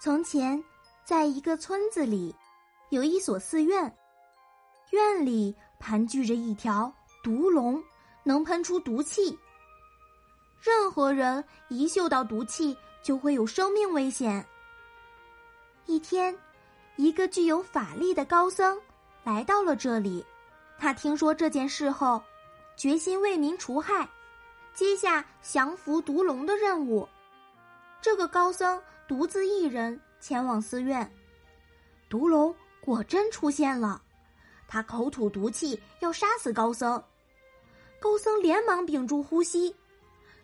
[0.00, 0.62] 从前，
[1.04, 2.32] 在一个村子里，
[2.90, 3.92] 有一所寺院，
[4.90, 7.82] 院里盘踞着一条毒龙，
[8.22, 9.36] 能喷出毒气。
[10.62, 14.46] 任何人一嗅到毒气，就会有生命危险。
[15.86, 16.38] 一天，
[16.94, 18.80] 一个具有法力的高僧
[19.24, 20.24] 来到了这里，
[20.78, 22.22] 他听说这件事后，
[22.76, 24.08] 决心为民除害，
[24.74, 27.08] 接下降服毒龙的任务。
[28.00, 28.80] 这个高僧。
[29.08, 31.10] 独自一人前往寺院，
[32.10, 34.02] 毒龙果真出现了，
[34.66, 37.02] 他口吐毒气要杀死高僧。
[37.98, 39.74] 高僧连忙屏住呼吸，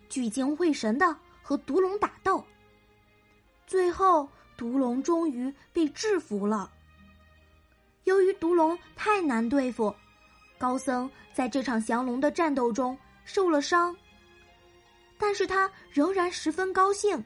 [0.09, 2.43] 聚精会神的和毒龙打斗。
[3.67, 6.71] 最后，毒龙终于被制服了。
[8.05, 9.93] 由于毒龙太难对付，
[10.57, 13.95] 高僧在这场降龙的战斗中受了伤，
[15.19, 17.23] 但是他仍然十分高兴。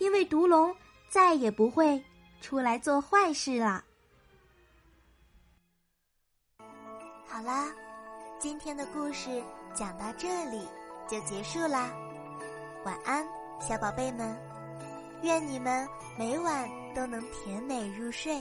[0.00, 0.74] 因为毒龙
[1.10, 2.02] 再也不会
[2.40, 3.84] 出来做坏事了。
[7.28, 7.66] 好啦，
[8.38, 9.42] 今天的故事
[9.74, 10.66] 讲到这里
[11.06, 11.92] 就结束啦，
[12.86, 13.24] 晚安，
[13.60, 14.34] 小宝贝们，
[15.22, 15.86] 愿你们
[16.18, 18.40] 每晚都能甜美入睡。